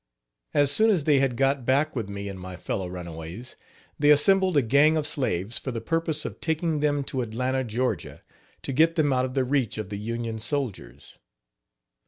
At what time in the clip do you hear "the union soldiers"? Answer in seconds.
9.89-11.19